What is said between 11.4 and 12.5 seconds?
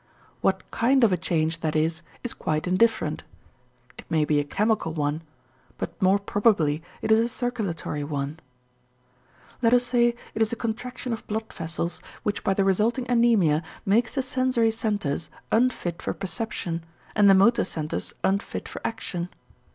vessels which